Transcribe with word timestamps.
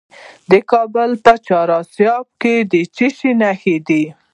د 0.51 0.53
کابل 0.71 1.09
په 1.23 1.33
چهار 1.45 1.69
اسیاب 1.81 2.25
کې 2.41 2.53
څه 2.95 3.07
شی 3.17 3.31
شته؟ 3.61 4.01